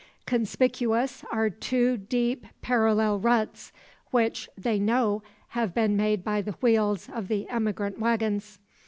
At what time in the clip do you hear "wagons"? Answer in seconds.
7.99-8.57